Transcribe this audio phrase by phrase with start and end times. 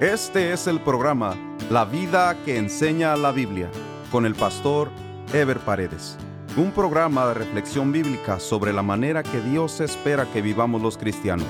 [0.00, 1.36] Este es el programa
[1.70, 3.70] La vida que enseña la Biblia
[4.10, 4.90] con el pastor
[5.32, 6.18] Ever Paredes.
[6.56, 11.46] Un programa de reflexión bíblica sobre la manera que Dios espera que vivamos los cristianos,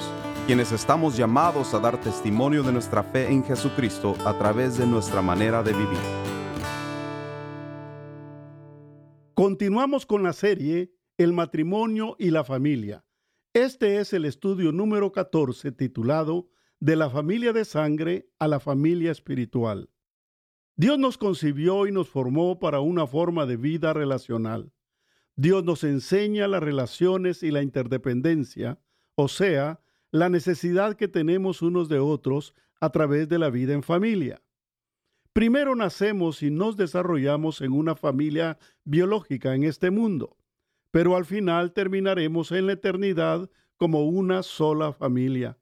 [0.46, 5.22] quienes estamos llamados a dar testimonio de nuestra fe en Jesucristo a través de nuestra
[5.22, 5.98] manera de vivir.
[9.32, 13.06] Continuamos con la serie El matrimonio y la familia.
[13.54, 16.50] Este es el estudio número 14 titulado
[16.84, 19.88] de la familia de sangre a la familia espiritual.
[20.76, 24.70] Dios nos concibió y nos formó para una forma de vida relacional.
[25.34, 28.78] Dios nos enseña las relaciones y la interdependencia,
[29.14, 33.82] o sea, la necesidad que tenemos unos de otros a través de la vida en
[33.82, 34.42] familia.
[35.32, 40.36] Primero nacemos y nos desarrollamos en una familia biológica en este mundo,
[40.90, 43.48] pero al final terminaremos en la eternidad
[43.78, 45.56] como una sola familia.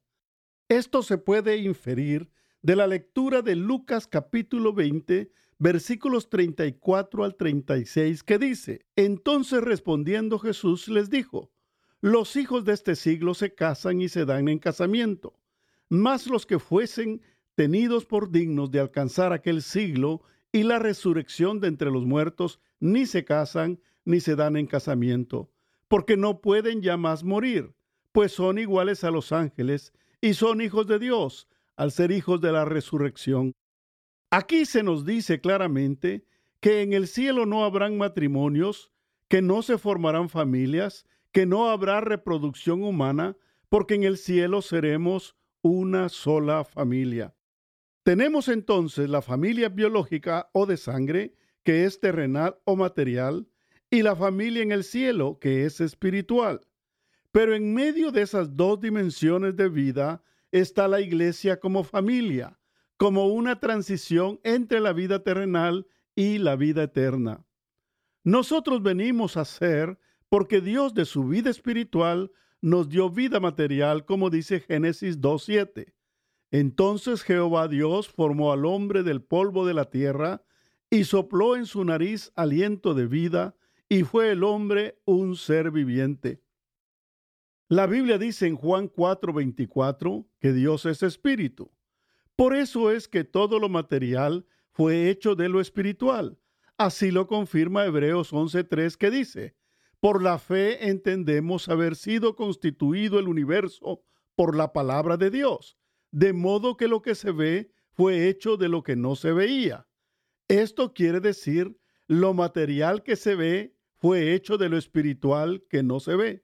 [0.73, 2.31] Esto se puede inferir
[2.63, 10.39] de la lectura de Lucas capítulo 20, versículos 34 al 36, que dice, Entonces respondiendo
[10.39, 11.51] Jesús les dijo,
[12.01, 15.39] Los hijos de este siglo se casan y se dan en casamiento,
[15.89, 17.21] mas los que fuesen
[17.53, 23.05] tenidos por dignos de alcanzar aquel siglo y la resurrección de entre los muertos, ni
[23.05, 25.51] se casan ni se dan en casamiento,
[25.87, 27.75] porque no pueden ya más morir,
[28.11, 29.93] pues son iguales a los ángeles
[30.23, 33.51] y son hijos de Dios al ser hijos de la resurrección.
[34.31, 36.25] Aquí se nos dice claramente
[36.61, 38.93] que en el cielo no habrán matrimonios,
[39.27, 43.35] que no se formarán familias, que no habrá reproducción humana,
[43.67, 47.35] porque en el cielo seremos una sola familia.
[48.03, 53.49] Tenemos entonces la familia biológica o de sangre, que es terrenal o material,
[53.89, 56.61] y la familia en el cielo, que es espiritual.
[57.33, 62.59] Pero en medio de esas dos dimensiones de vida está la iglesia como familia,
[62.95, 67.43] como una transición entre la vida terrenal y la vida eterna.
[68.23, 69.97] Nosotros venimos a ser
[70.29, 72.31] porque Dios de su vida espiritual
[72.61, 75.91] nos dio vida material, como dice Génesis 2.7.
[76.51, 80.43] Entonces Jehová Dios formó al hombre del polvo de la tierra
[80.91, 83.55] y sopló en su nariz aliento de vida,
[83.89, 86.42] y fue el hombre un ser viviente.
[87.73, 91.71] La Biblia dice en Juan 4:24 que Dios es espíritu.
[92.35, 96.37] Por eso es que todo lo material fue hecho de lo espiritual.
[96.77, 99.55] Así lo confirma Hebreos 11:3 que dice,
[99.99, 104.03] por la fe entendemos haber sido constituido el universo
[104.35, 105.75] por la palabra de Dios,
[106.11, 109.87] de modo que lo que se ve fue hecho de lo que no se veía.
[110.47, 115.99] Esto quiere decir, lo material que se ve fue hecho de lo espiritual que no
[115.99, 116.43] se ve.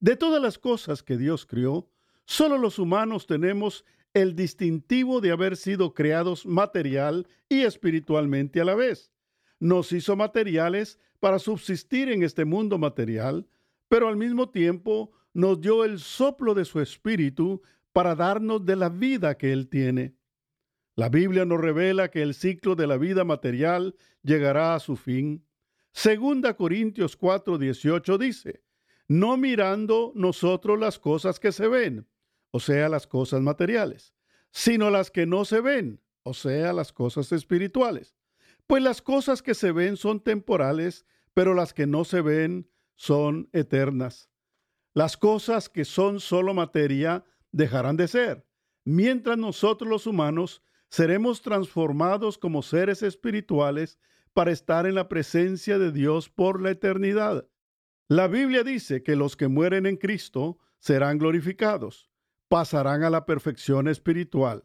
[0.00, 1.86] De todas las cosas que Dios crió,
[2.24, 3.84] solo los humanos tenemos
[4.14, 9.12] el distintivo de haber sido creados material y espiritualmente a la vez.
[9.58, 13.46] Nos hizo materiales para subsistir en este mundo material,
[13.88, 17.60] pero al mismo tiempo nos dio el soplo de su espíritu
[17.92, 20.14] para darnos de la vida que Él tiene.
[20.96, 25.44] La Biblia nos revela que el ciclo de la vida material llegará a su fin.
[25.92, 28.62] Segunda Corintios 4:18 dice,
[29.10, 32.06] no mirando nosotros las cosas que se ven,
[32.52, 34.14] o sea, las cosas materiales,
[34.52, 38.14] sino las que no se ven, o sea, las cosas espirituales.
[38.68, 43.48] Pues las cosas que se ven son temporales, pero las que no se ven son
[43.52, 44.30] eternas.
[44.94, 48.46] Las cosas que son solo materia dejarán de ser,
[48.84, 53.98] mientras nosotros los humanos seremos transformados como seres espirituales
[54.34, 57.49] para estar en la presencia de Dios por la eternidad.
[58.10, 62.10] La Biblia dice que los que mueren en Cristo serán glorificados,
[62.48, 64.64] pasarán a la perfección espiritual,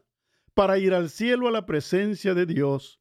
[0.52, 3.00] para ir al cielo a la presencia de Dios.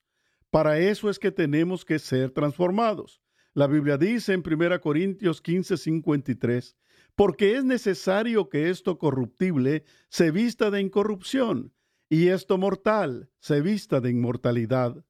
[0.51, 3.23] Para eso es que tenemos que ser transformados.
[3.55, 6.75] La Biblia dice en 1 Corintios 15:53,
[7.15, 11.73] porque es necesario que esto corruptible se vista de incorrupción
[12.07, 15.03] y esto mortal se vista de inmortalidad.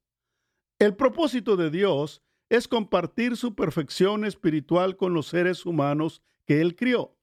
[0.80, 2.24] El propósito de Dios
[2.56, 7.16] es compartir su perfección espiritual con los seres humanos que Él crió.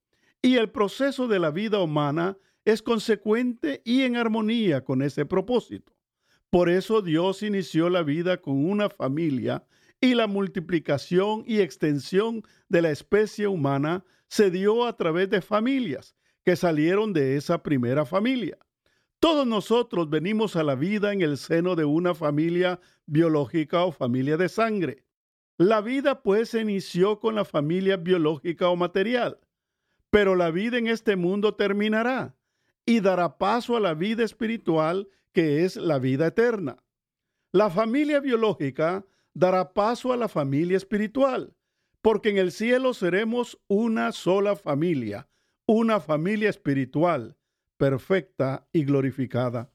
[0.43, 5.93] Y el proceso de la vida humana es consecuente y en armonía con ese propósito.
[6.51, 9.65] Por eso Dios inició la vida con una familia
[10.01, 16.15] y la multiplicación y extensión de la especie humana se dio a través de familias
[16.45, 18.59] que salieron de esa primera familia.
[19.21, 24.37] Todos nosotros venimos a la vida en el seno de una familia biológica o familia
[24.37, 25.05] de sangre.
[25.63, 29.39] La vida pues se inició con la familia biológica o material,
[30.11, 32.35] pero la vida en este mundo terminará
[32.85, 36.83] y dará paso a la vida espiritual que es la vida eterna.
[37.53, 41.55] La familia biológica dará paso a la familia espiritual,
[42.01, 45.29] porque en el cielo seremos una sola familia,
[45.65, 47.37] una familia espiritual,
[47.77, 49.71] perfecta y glorificada.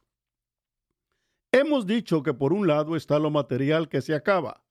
[1.54, 4.67] Hemos dicho que por un lado está lo material que se acaba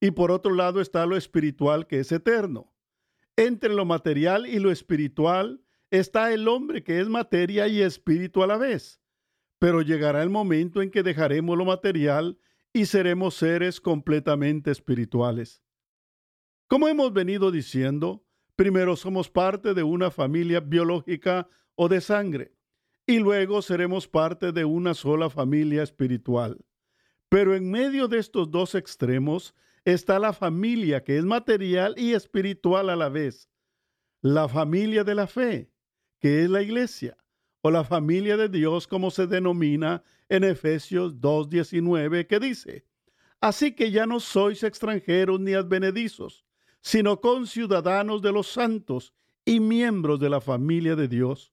[0.00, 2.72] y por otro lado está lo espiritual que es eterno.
[3.36, 8.46] Entre lo material y lo espiritual está el hombre que es materia y espíritu a
[8.46, 9.00] la vez.
[9.58, 12.38] Pero llegará el momento en que dejaremos lo material
[12.72, 15.62] y seremos seres completamente espirituales.
[16.68, 18.24] Como hemos venido diciendo,
[18.54, 22.52] primero somos parte de una familia biológica o de sangre,
[23.06, 26.58] y luego seremos parte de una sola familia espiritual.
[27.30, 29.54] Pero en medio de estos dos extremos
[29.92, 33.48] está la familia que es material y espiritual a la vez.
[34.20, 35.70] La familia de la fe,
[36.20, 37.16] que es la iglesia,
[37.62, 42.84] o la familia de Dios como se denomina en Efesios 2.19, que dice,
[43.40, 46.44] Así que ya no sois extranjeros ni advenedizos,
[46.80, 49.14] sino conciudadanos de los santos
[49.44, 51.52] y miembros de la familia de Dios.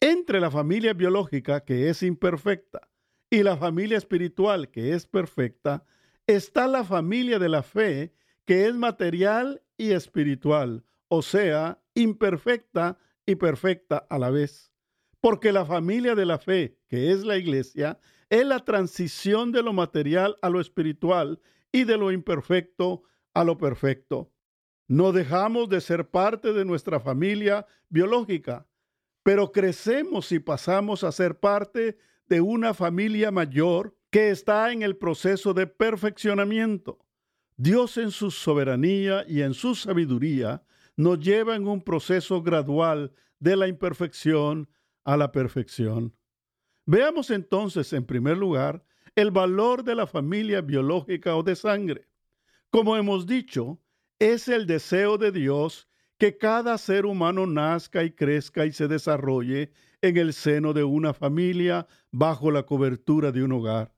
[0.00, 2.88] Entre la familia biológica, que es imperfecta,
[3.30, 5.84] y la familia espiritual, que es perfecta,
[6.26, 8.14] está la familia de la fe,
[8.44, 14.72] que es material y espiritual, o sea, imperfecta y perfecta a la vez.
[15.20, 19.72] Porque la familia de la fe, que es la iglesia, es la transición de lo
[19.72, 21.40] material a lo espiritual
[21.70, 23.02] y de lo imperfecto
[23.34, 24.32] a lo perfecto.
[24.88, 28.66] No dejamos de ser parte de nuestra familia biológica,
[29.22, 34.94] pero crecemos y pasamos a ser parte de una familia mayor que está en el
[34.98, 36.98] proceso de perfeccionamiento.
[37.56, 40.62] Dios en su soberanía y en su sabiduría
[40.96, 44.68] nos lleva en un proceso gradual de la imperfección
[45.04, 46.14] a la perfección.
[46.84, 48.84] Veamos entonces, en primer lugar,
[49.16, 52.06] el valor de la familia biológica o de sangre.
[52.68, 53.80] Como hemos dicho,
[54.18, 55.88] es el deseo de Dios
[56.18, 59.72] que cada ser humano nazca y crezca y se desarrolle
[60.02, 63.94] en el seno de una familia bajo la cobertura de un hogar.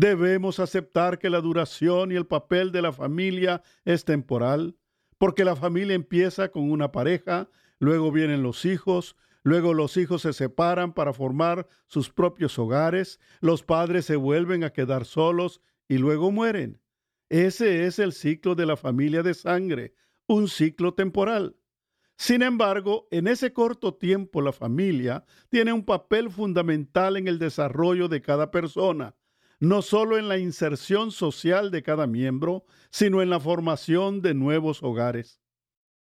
[0.00, 4.76] Debemos aceptar que la duración y el papel de la familia es temporal,
[5.18, 7.50] porque la familia empieza con una pareja,
[7.80, 13.64] luego vienen los hijos, luego los hijos se separan para formar sus propios hogares, los
[13.64, 16.80] padres se vuelven a quedar solos y luego mueren.
[17.28, 19.94] Ese es el ciclo de la familia de sangre,
[20.28, 21.56] un ciclo temporal.
[22.16, 28.06] Sin embargo, en ese corto tiempo la familia tiene un papel fundamental en el desarrollo
[28.06, 29.16] de cada persona,
[29.60, 34.82] no solo en la inserción social de cada miembro, sino en la formación de nuevos
[34.82, 35.40] hogares.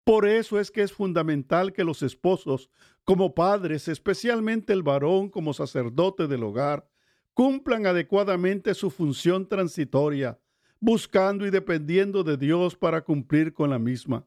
[0.04, 2.70] Por eso es que es fundamental que los esposos,
[3.04, 6.88] como padres, especialmente el varón como sacerdote del hogar,
[7.34, 10.40] cumplan adecuadamente su función transitoria,
[10.80, 14.26] buscando y dependiendo de Dios para cumplir con la misma.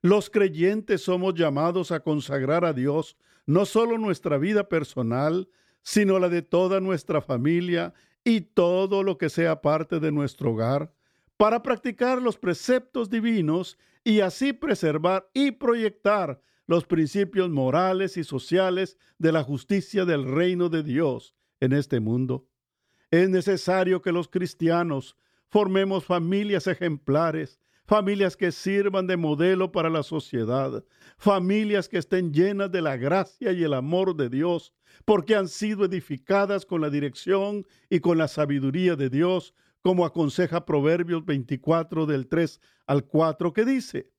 [0.00, 3.16] Los creyentes somos llamados a consagrar a Dios
[3.46, 5.48] no solo nuestra vida personal,
[5.82, 7.92] sino la de toda nuestra familia
[8.24, 10.92] y todo lo que sea parte de nuestro hogar,
[11.36, 18.96] para practicar los preceptos divinos y así preservar y proyectar los principios morales y sociales
[19.18, 22.46] de la justicia del reino de Dios en este mundo.
[23.10, 25.16] Es necesario que los cristianos
[25.48, 27.58] formemos familias ejemplares,
[27.90, 30.84] familias que sirvan de modelo para la sociedad,
[31.18, 34.72] familias que estén llenas de la gracia y el amor de Dios,
[35.04, 40.64] porque han sido edificadas con la dirección y con la sabiduría de Dios, como aconseja
[40.64, 44.12] Proverbios 24 del 3 al 4, que dice,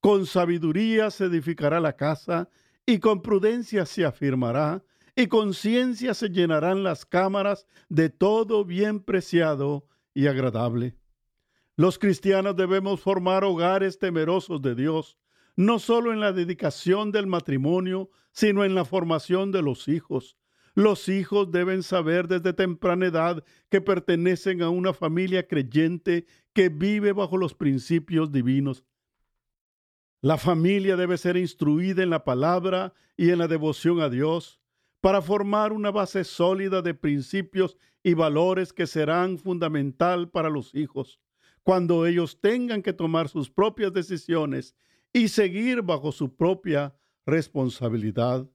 [0.00, 2.50] con sabiduría se edificará la casa
[2.84, 4.84] y con prudencia se afirmará
[5.16, 10.98] y con ciencia se llenarán las cámaras de todo bien preciado y agradable.
[11.76, 15.18] Los cristianos debemos formar hogares temerosos de Dios,
[15.56, 20.36] no solo en la dedicación del matrimonio, sino en la formación de los hijos.
[20.74, 27.12] Los hijos deben saber desde temprana edad que pertenecen a una familia creyente que vive
[27.12, 28.84] bajo los principios divinos.
[30.20, 34.60] La familia debe ser instruida en la palabra y en la devoción a Dios
[35.00, 41.20] para formar una base sólida de principios y valores que serán fundamental para los hijos
[41.64, 44.76] cuando ellos tengan que tomar sus propias decisiones
[45.12, 46.94] y seguir bajo su propia
[47.26, 48.46] responsabilidad.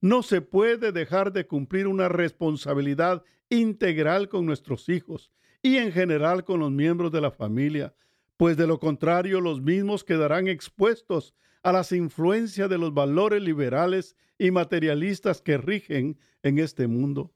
[0.00, 6.44] No se puede dejar de cumplir una responsabilidad integral con nuestros hijos y en general
[6.44, 7.94] con los miembros de la familia,
[8.36, 14.16] pues de lo contrario los mismos quedarán expuestos a las influencias de los valores liberales
[14.38, 17.34] y materialistas que rigen en este mundo.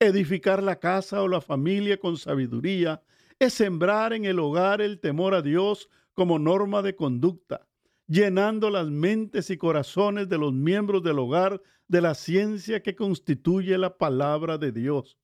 [0.00, 3.02] Edificar la casa o la familia con sabiduría
[3.38, 7.66] es sembrar en el hogar el temor a Dios como norma de conducta,
[8.06, 13.78] llenando las mentes y corazones de los miembros del hogar de la ciencia que constituye
[13.78, 15.18] la palabra de Dios.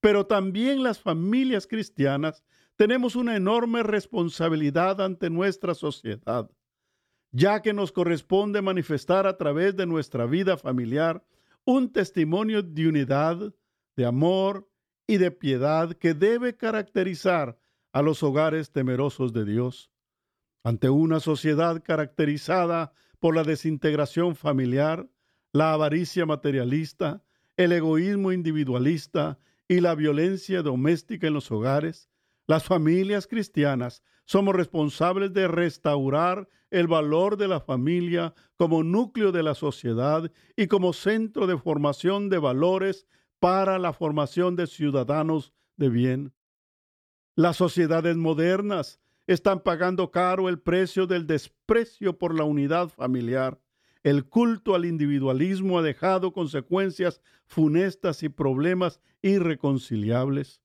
[0.00, 2.42] Pero también las familias cristianas
[2.76, 6.50] tenemos una enorme responsabilidad ante nuestra sociedad,
[7.30, 11.24] ya que nos corresponde manifestar a través de nuestra vida familiar
[11.64, 13.54] un testimonio de unidad,
[13.94, 14.68] de amor
[15.06, 17.58] y de piedad que debe caracterizar
[17.92, 19.90] a los hogares temerosos de Dios.
[20.64, 25.08] Ante una sociedad caracterizada por la desintegración familiar,
[25.52, 27.22] la avaricia materialista,
[27.56, 32.08] el egoísmo individualista y la violencia doméstica en los hogares,
[32.46, 39.42] las familias cristianas somos responsables de restaurar el valor de la familia como núcleo de
[39.42, 43.06] la sociedad y como centro de formación de valores
[43.42, 46.32] para la formación de ciudadanos de bien.
[47.34, 53.60] Las sociedades modernas están pagando caro el precio del desprecio por la unidad familiar.
[54.04, 60.62] El culto al individualismo ha dejado consecuencias funestas y problemas irreconciliables.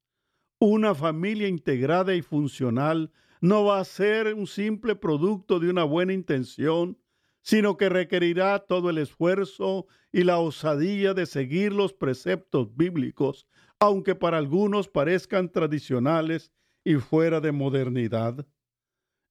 [0.60, 6.14] Una familia integrada y funcional no va a ser un simple producto de una buena
[6.14, 7.00] intención,
[7.48, 13.48] sino que requerirá todo el esfuerzo y la osadía de seguir los preceptos bíblicos,
[13.80, 16.52] aunque para algunos parezcan tradicionales
[16.84, 18.46] y fuera de modernidad.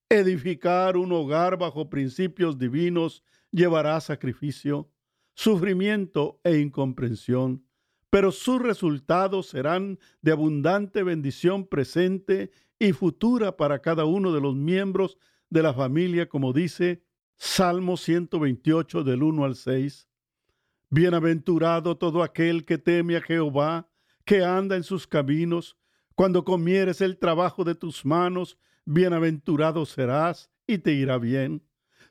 [0.09, 4.91] Edificar un hogar bajo principios divinos llevará sacrificio,
[5.35, 7.67] sufrimiento e incomprensión,
[8.09, 14.55] pero sus resultados serán de abundante bendición presente y futura para cada uno de los
[14.57, 15.19] miembros
[15.51, 17.03] de la familia, como dice
[17.39, 20.09] Salmo 128 del 1 al 6.
[20.89, 23.89] Bienaventurado todo aquel que teme a Jehová,
[24.25, 25.77] que anda en sus caminos.
[26.15, 31.63] Cuando comieres el trabajo de tus manos, bienaventurado serás y te irá bien.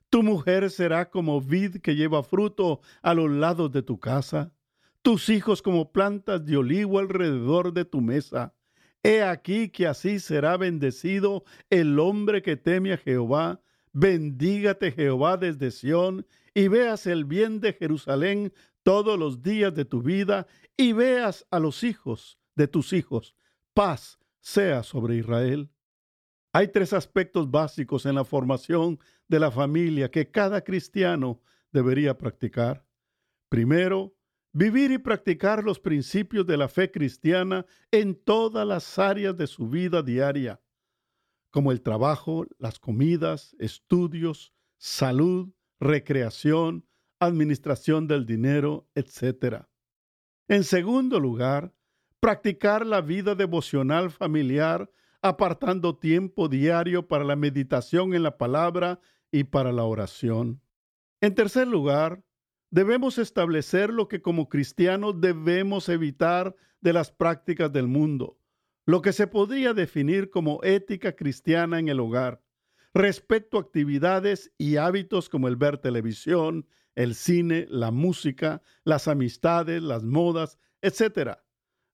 [0.09, 4.53] Tu mujer será como vid que lleva fruto a los lados de tu casa,
[5.01, 8.53] tus hijos como plantas de olivo alrededor de tu mesa.
[9.03, 13.61] He aquí que así será bendecido el hombre que teme a Jehová.
[13.97, 18.51] Bendígate Jehová desde Sión y veas el bien de Jerusalén
[18.83, 23.37] todos los días de tu vida y veas a los hijos de tus hijos.
[23.73, 25.69] Paz sea sobre Israel.
[26.51, 28.99] Hay tres aspectos básicos en la formación
[29.29, 32.85] de la familia que cada cristiano debería practicar.
[33.47, 34.13] Primero,
[34.51, 39.69] vivir y practicar los principios de la fe cristiana en todas las áreas de su
[39.69, 40.59] vida diaria,
[41.55, 46.85] como el trabajo, las comidas, estudios, salud, recreación,
[47.17, 49.63] administración del dinero, etc.
[50.49, 51.73] En segundo lugar,
[52.19, 58.99] practicar la vida devocional familiar apartando tiempo diario para la meditación en la palabra
[59.31, 60.61] y para la oración.
[61.21, 62.21] En tercer lugar,
[62.69, 68.37] debemos establecer lo que como cristianos debemos evitar de las prácticas del mundo,
[68.85, 72.41] lo que se podría definir como ética cristiana en el hogar,
[72.93, 79.81] respecto a actividades y hábitos como el ver televisión, el cine, la música, las amistades,
[79.81, 81.37] las modas, etc.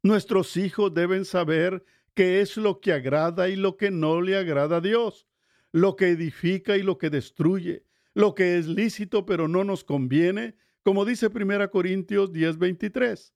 [0.04, 1.84] Nuestros hijos deben saber
[2.14, 5.28] qué es lo que agrada y lo que no le agrada a Dios,
[5.72, 10.56] lo que edifica y lo que destruye, lo que es lícito pero no nos conviene,
[10.84, 13.34] como dice 1 Corintios 10:23.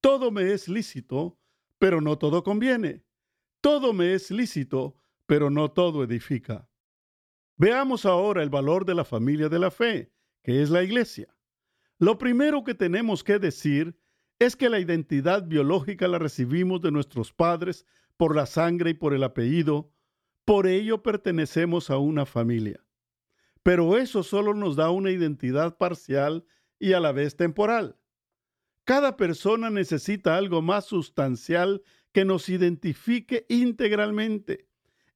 [0.00, 1.38] Todo me es lícito,
[1.82, 3.02] pero no todo conviene.
[3.60, 4.96] Todo me es lícito,
[5.26, 6.68] pero no todo edifica.
[7.56, 10.12] Veamos ahora el valor de la familia de la fe,
[10.44, 11.36] que es la iglesia.
[11.98, 13.98] Lo primero que tenemos que decir
[14.38, 17.84] es que la identidad biológica la recibimos de nuestros padres
[18.16, 19.92] por la sangre y por el apellido,
[20.44, 22.86] por ello pertenecemos a una familia.
[23.64, 26.44] Pero eso solo nos da una identidad parcial
[26.78, 27.98] y a la vez temporal.
[28.84, 34.68] Cada persona necesita algo más sustancial que nos identifique integralmente.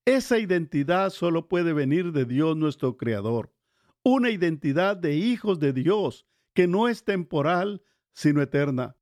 [0.05, 3.53] Esa identidad solo puede venir de Dios nuestro Creador,
[4.03, 7.83] una identidad de hijos de Dios que no es temporal,
[8.13, 8.97] sino eterna.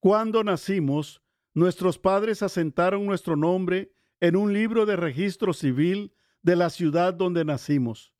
[0.00, 1.22] Cuando nacimos,
[1.58, 3.90] Nuestros padres asentaron nuestro nombre
[4.20, 8.12] en un libro de registro civil de la ciudad donde nacimos.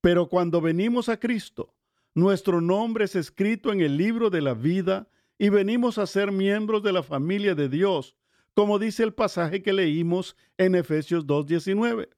[0.00, 1.74] Pero cuando venimos a Cristo,
[2.14, 6.82] nuestro nombre es escrito en el libro de la vida y venimos a ser miembros
[6.82, 8.16] de la familia de Dios,
[8.54, 12.08] como dice el pasaje que leímos en Efesios 2.19.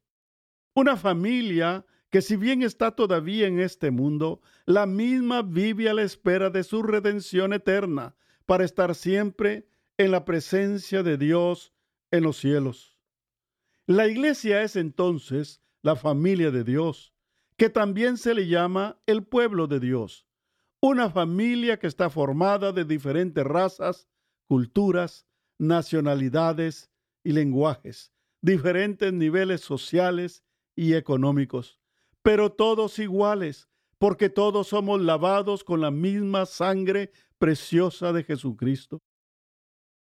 [0.75, 6.03] Una familia que si bien está todavía en este mundo, la misma vive a la
[6.03, 11.73] espera de su redención eterna, para estar siempre en la presencia de Dios
[12.11, 12.99] en los cielos.
[13.87, 17.12] La iglesia es entonces la familia de Dios,
[17.63, 20.27] que también se le llama el pueblo de Dios,
[20.81, 24.09] una familia que está formada de diferentes razas,
[24.49, 25.29] culturas,
[25.59, 26.91] nacionalidades
[27.23, 30.43] y lenguajes, diferentes niveles sociales
[30.75, 31.79] y económicos
[32.21, 33.69] pero todos iguales,
[34.01, 39.01] porque todos somos lavados con la misma sangre preciosa de Jesucristo.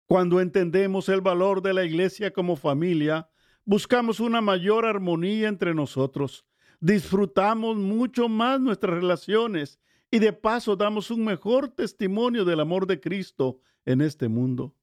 [0.06, 3.28] Cuando entendemos el valor de la iglesia como familia,
[3.66, 6.46] buscamos una mayor armonía entre nosotros,
[6.84, 13.00] disfrutamos mucho más nuestras relaciones y de paso damos un mejor testimonio del amor de
[13.00, 14.76] Cristo en este mundo.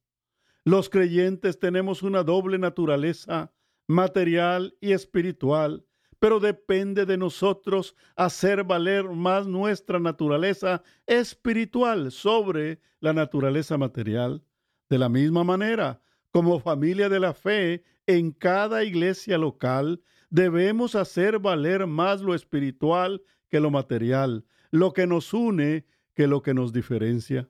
[0.63, 3.53] Los creyentes tenemos una doble naturaleza,
[3.86, 5.86] material y espiritual,
[6.17, 14.43] pero depende de nosotros hacer valer más nuestra naturaleza espiritual sobre la naturaleza material.
[14.89, 21.38] De la misma manera, como familia de la fe, en cada iglesia local debemos hacer
[21.38, 25.85] valer más lo espiritual que lo material, lo que nos une
[26.15, 27.47] que lo que nos diferencia.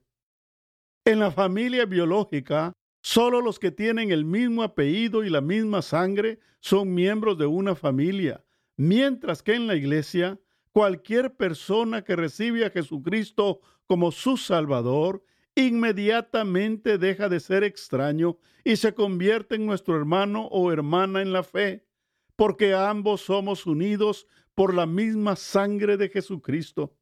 [1.05, 6.39] En la familia biológica, solo los que tienen el mismo apellido y la misma sangre
[6.59, 8.43] son miembros de una familia,
[8.77, 10.39] Mientras que en la iglesia,
[10.71, 15.23] cualquier persona que recibe a Jesucristo como su Salvador,
[15.53, 21.43] inmediatamente deja de ser extraño y se convierte en nuestro hermano o hermana en la
[21.43, 21.85] fe,
[22.41, 26.97] porque ambos somos unidos por la misma sangre de Jesucristo.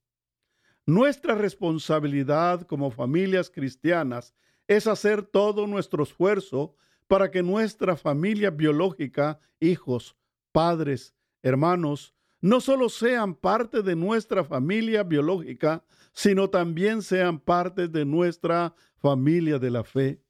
[0.85, 4.35] Nuestra responsabilidad como familias cristianas
[4.67, 6.75] es hacer todo nuestro esfuerzo
[7.07, 10.17] para que nuestra familia biológica, hijos,
[10.51, 18.03] padres, hermanos, no solo sean parte de nuestra familia biológica, sino también sean parte de
[18.03, 20.21] nuestra familia de la fe.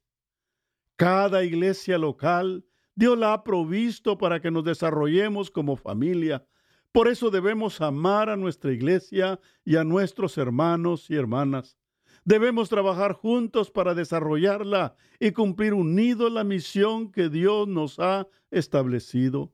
[0.98, 2.64] Cada iglesia local,
[3.00, 6.46] Dios la ha provisto para que nos desarrollemos como familia.
[6.92, 11.78] Por eso debemos amar a nuestra iglesia y a nuestros hermanos y hermanas.
[12.26, 19.54] Debemos trabajar juntos para desarrollarla y cumplir unidos la misión que Dios nos ha establecido.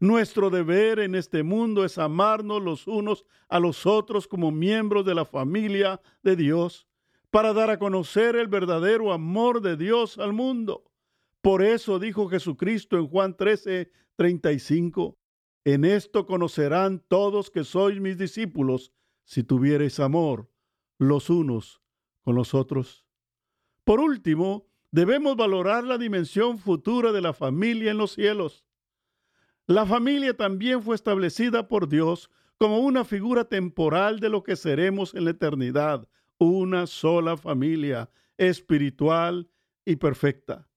[0.00, 5.14] Nuestro deber en este mundo es amarnos los unos a los otros como miembros de
[5.14, 6.88] la familia de Dios,
[7.28, 10.87] para dar a conocer el verdadero amor de Dios al mundo.
[11.40, 15.18] Por eso dijo Jesucristo en Juan 13, 35,
[15.64, 18.92] en esto conocerán todos que sois mis discípulos,
[19.24, 20.50] si tuviereis amor
[20.98, 21.80] los unos
[22.22, 23.04] con los otros.
[23.84, 28.64] Por último, debemos valorar la dimensión futura de la familia en los cielos.
[29.66, 35.14] La familia también fue establecida por Dios como una figura temporal de lo que seremos
[35.14, 39.48] en la eternidad, una sola familia espiritual
[39.84, 40.67] y perfecta.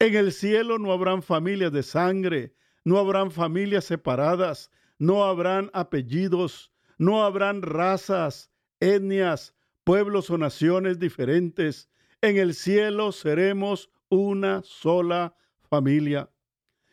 [0.00, 6.72] En el cielo no habrán familias de sangre, no habrán familias separadas, no habrán apellidos,
[6.96, 11.90] no habrán razas, etnias, pueblos o naciones diferentes.
[12.22, 15.36] En el cielo seremos una sola
[15.68, 16.30] familia.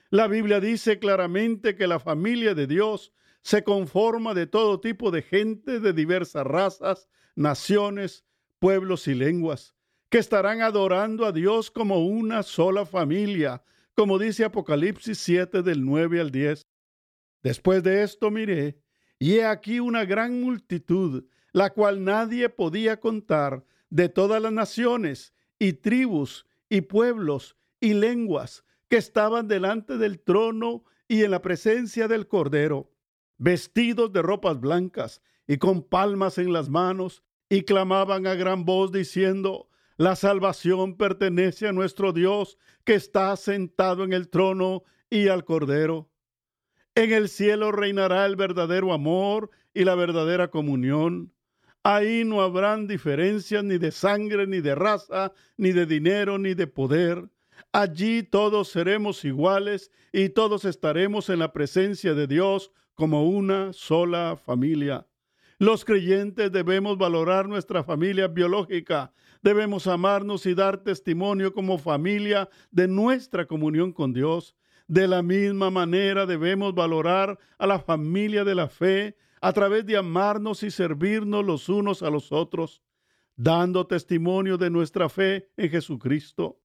[0.10, 5.22] La Biblia dice claramente que la familia de Dios se conforma de todo tipo de
[5.22, 8.26] gente de diversas razas, naciones,
[8.60, 9.77] pueblos y lenguas,
[10.10, 16.22] que estarán adorando a Dios como una sola familia, como dice Apocalipsis 7 del 9
[16.22, 16.66] al 10.
[17.44, 18.80] Después de esto miré,
[19.20, 25.34] y he aquí una gran multitud, la cual nadie podía contar, de todas las naciones
[25.60, 32.08] y tribus y pueblos y lenguas, que estaban delante del trono y en la presencia
[32.08, 32.92] del Cordero,
[33.38, 38.92] vestidos de ropas blancas y con palmas en las manos, y clamaban a gran voz
[38.92, 45.44] diciendo, la salvación pertenece a nuestro Dios que está sentado en el trono y al
[45.44, 46.10] Cordero.
[46.96, 51.34] En el cielo reinará el verdadero amor y la verdadera comunión.
[51.84, 56.68] Ahí no habrán diferencias ni de sangre, ni de raza, ni de dinero, ni de
[56.68, 57.30] poder
[57.72, 64.36] Allí todos seremos iguales y todos estaremos en la presencia de Dios como una sola
[64.36, 65.06] familia.
[65.60, 72.88] Los creyentes debemos valorar nuestra familia biológica, debemos amarnos y dar testimonio como familia de
[72.88, 74.56] nuestra comunión con Dios.
[74.88, 79.98] De la misma manera debemos valorar a la familia de la fe a través de
[79.98, 82.84] amarnos y servirnos los unos a los otros,
[83.36, 86.62] dando testimonio de nuestra fe en Jesucristo.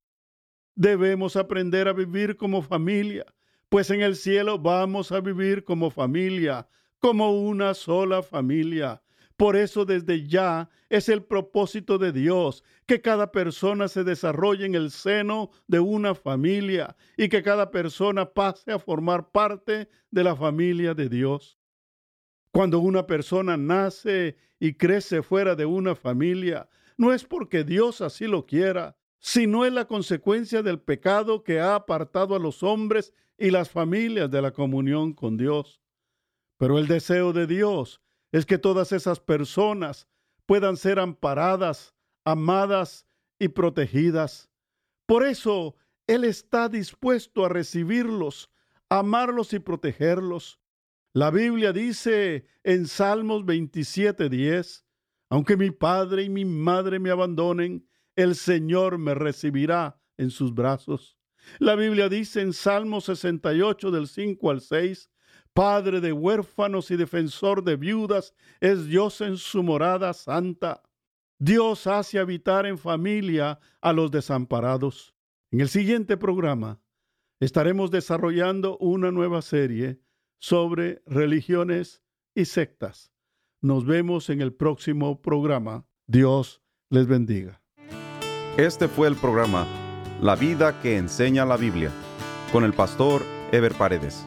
[0.74, 3.24] Debemos aprender a vivir como familia,
[3.70, 6.68] pues en el cielo vamos a vivir como familia,
[7.02, 9.02] como una sola familia.
[9.36, 14.76] Por eso desde ya es el propósito de Dios que cada persona se desarrolle en
[14.76, 20.36] el seno de una familia y que cada persona pase a formar parte de la
[20.36, 21.58] familia de Dios.
[22.52, 28.28] Cuando una persona nace y crece fuera de una familia, no es porque Dios así
[28.28, 33.50] lo quiera, sino es la consecuencia del pecado que ha apartado a los hombres y
[33.50, 35.81] las familias de la comunión con Dios.
[36.62, 40.06] Pero el deseo de Dios es que todas esas personas
[40.46, 41.92] puedan ser amparadas,
[42.24, 43.04] amadas
[43.40, 44.48] y protegidas.
[45.04, 45.74] Por eso
[46.06, 48.48] Él está dispuesto a recibirlos,
[48.88, 50.60] amarlos y protegerlos.
[51.12, 54.84] La Biblia dice en Salmos 27:10,
[55.30, 61.18] aunque mi padre y mi madre me abandonen, el Señor me recibirá en sus brazos.
[61.58, 65.10] La Biblia dice en Salmos 68 del 5 al 6,
[65.54, 70.82] Padre de huérfanos y defensor de viudas, es Dios en su morada santa.
[71.38, 75.14] Dios hace habitar en familia a los desamparados.
[75.50, 76.80] En el siguiente programa
[77.40, 80.00] estaremos desarrollando una nueva serie
[80.38, 82.02] sobre religiones
[82.34, 83.12] y sectas.
[83.60, 85.84] Nos vemos en el próximo programa.
[86.06, 87.60] Dios les bendiga.
[88.56, 89.66] Este fue el programa
[90.20, 91.90] La vida que enseña la Biblia
[92.52, 94.26] con el pastor Ever Paredes.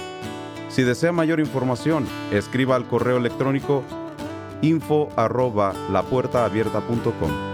[0.71, 3.83] Si desea mayor información, escriba al correo electrónico
[4.61, 7.50] info arroba lapuertaabierta.com.